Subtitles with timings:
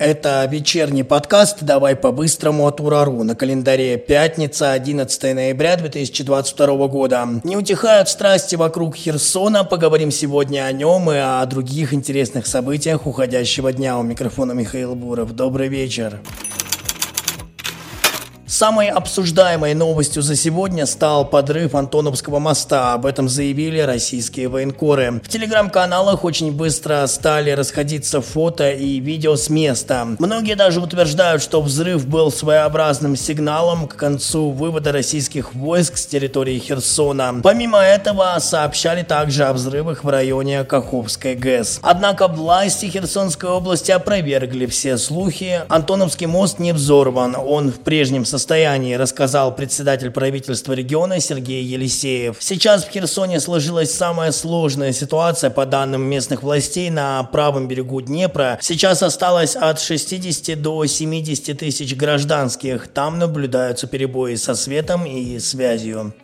[0.00, 3.22] Это вечерний подкаст «Давай по-быстрому» от Урару.
[3.22, 7.28] На календаре пятница, 11 ноября 2022 года.
[7.44, 9.62] Не утихают страсти вокруг Херсона.
[9.62, 13.98] Поговорим сегодня о нем и о других интересных событиях уходящего дня.
[13.98, 15.36] У микрофона Михаил Буров.
[15.36, 16.18] Добрый вечер.
[18.50, 22.94] Самой обсуждаемой новостью за сегодня стал подрыв Антоновского моста.
[22.94, 25.20] Об этом заявили российские военкоры.
[25.22, 30.04] В телеграм-каналах очень быстро стали расходиться фото и видео с места.
[30.18, 36.58] Многие даже утверждают, что взрыв был своеобразным сигналом к концу вывода российских войск с территории
[36.58, 37.36] Херсона.
[37.44, 41.78] Помимо этого, сообщали также о взрывах в районе Каховской ГЭС.
[41.82, 45.60] Однако власти Херсонской области опровергли все слухи.
[45.68, 47.36] Антоновский мост не взорван.
[47.36, 52.38] Он в прежнем состоянии состоянии, рассказал председатель правительства региона Сергей Елисеев.
[52.40, 58.58] Сейчас в Херсоне сложилась самая сложная ситуация по данным местных властей на правом берегу Днепра.
[58.62, 62.88] Сейчас осталось от 60 до 70 тысяч гражданских.
[62.88, 66.14] Там наблюдаются перебои со светом и связью.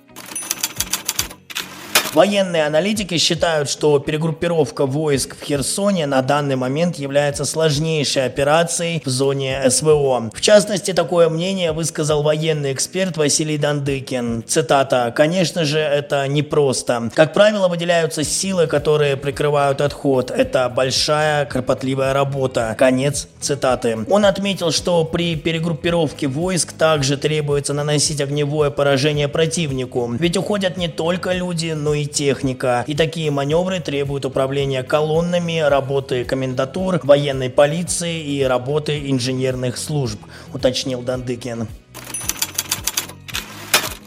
[2.16, 9.08] Военные аналитики считают, что перегруппировка войск в Херсоне на данный момент является сложнейшей операцией в
[9.10, 10.30] зоне СВО.
[10.32, 14.44] В частности, такое мнение высказал военный эксперт Василий Дандыкин.
[14.46, 15.12] Цитата.
[15.14, 17.10] «Конечно же, это непросто.
[17.14, 20.30] Как правило, выделяются силы, которые прикрывают отход.
[20.30, 22.74] Это большая, кропотливая работа».
[22.78, 23.98] Конец цитаты.
[24.08, 30.10] Он отметил, что при перегруппировке войск также требуется наносить огневое поражение противнику.
[30.18, 32.84] Ведь уходят не только люди, но и техника.
[32.86, 40.18] И такие маневры требуют управления колоннами, работы комендатур, военной полиции и работы инженерных служб,
[40.52, 41.68] уточнил Дандыкин.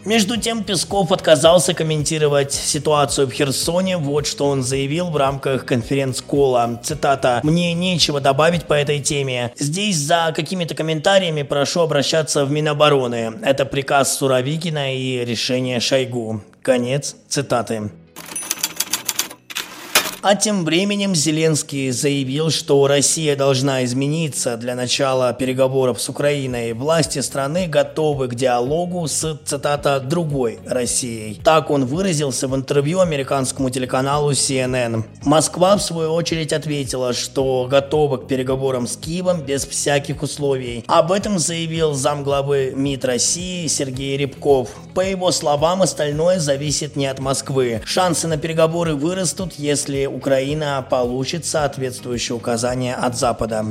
[0.04, 3.98] Между тем Песков отказался комментировать ситуацию в Херсоне.
[3.98, 6.80] Вот что он заявил в рамках конференц-кола.
[6.82, 7.40] Цитата.
[7.42, 9.52] «Мне нечего добавить по этой теме.
[9.58, 13.34] Здесь за какими-то комментариями прошу обращаться в Минобороны.
[13.42, 16.42] Это приказ Суровикина и решение Шойгу».
[16.62, 17.90] Конец цитаты.
[20.22, 26.74] А тем временем Зеленский заявил, что Россия должна измениться для начала переговоров с Украиной.
[26.74, 31.40] Власти страны готовы к диалогу с, цитата, «другой Россией».
[31.42, 35.04] Так он выразился в интервью американскому телеканалу CNN.
[35.24, 40.84] Москва, в свою очередь, ответила, что готова к переговорам с Киевом без всяких условий.
[40.86, 44.68] Об этом заявил замглавы МИД России Сергей Рябков.
[44.92, 47.80] По его словам, остальное зависит не от Москвы.
[47.86, 53.66] Шансы на переговоры вырастут, если Украина получит соответствующие указания от Запада.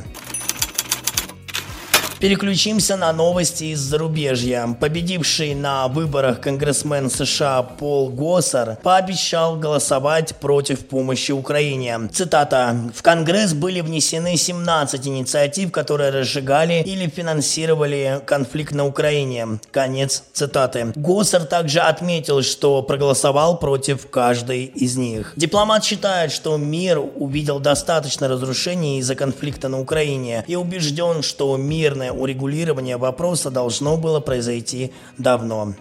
[2.19, 4.75] Переключимся на новости из зарубежья.
[4.77, 12.09] Победивший на выборах конгрессмен США Пол Госсер пообещал голосовать против помощи Украине.
[12.11, 12.75] Цитата.
[12.93, 19.59] «В Конгресс были внесены 17 инициатив, которые разжигали или финансировали конфликт на Украине».
[19.71, 20.91] Конец цитаты.
[20.97, 25.31] Госсер также отметил, что проголосовал против каждой из них.
[25.37, 32.08] Дипломат считает, что мир увидел достаточно разрушений из-за конфликта на Украине и убежден, что мирное
[32.09, 35.73] полное урегулирование вопроса должно было произойти давно.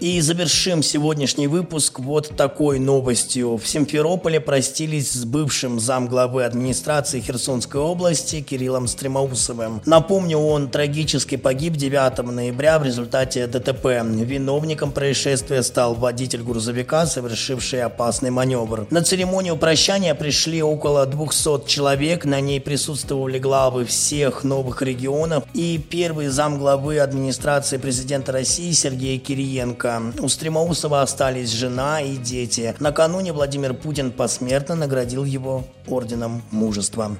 [0.00, 3.56] И завершим сегодняшний выпуск вот такой новостью.
[3.56, 9.82] В Симферополе простились с бывшим замглавы администрации Херсонской области Кириллом Стремоусовым.
[9.86, 13.86] Напомню, он трагически погиб 9 ноября в результате ДТП.
[14.04, 18.86] Виновником происшествия стал водитель грузовика, совершивший опасный маневр.
[18.90, 22.24] На церемонию прощания пришли около 200 человек.
[22.24, 29.87] На ней присутствовали главы всех новых регионов и первый замглавы администрации президента России Сергей Кириенко.
[30.20, 32.74] У Стремоусова остались жена и дети.
[32.78, 37.16] Накануне Владимир Путин посмертно наградил его орденом мужества.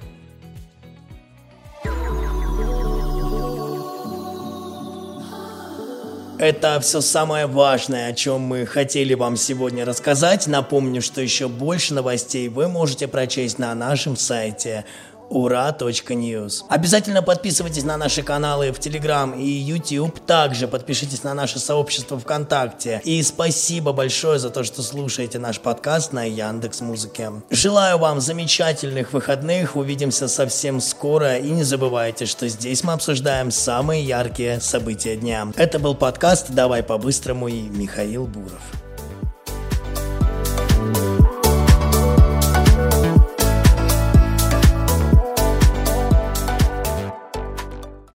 [6.39, 10.47] Это все самое важное, о чем мы хотели вам сегодня рассказать.
[10.47, 14.85] Напомню, что еще больше новостей вы можете прочесть на нашем сайте
[15.31, 16.65] ура.ньюс.
[16.69, 20.19] Обязательно подписывайтесь на наши каналы в Телеграм и YouTube.
[20.27, 23.01] Также подпишитесь на наше сообщество ВКонтакте.
[23.05, 27.31] И спасибо большое за то, что слушаете наш подкаст на Яндекс Музыке.
[27.51, 29.77] Желаю вам замечательных выходных.
[29.77, 31.37] Увидимся совсем скоро.
[31.37, 35.49] И не забывайте, что здесь мы обсуждаем самые яркие события дня.
[35.57, 38.78] Это был подкаст «Давай по-быстрому» и Михаил Буров.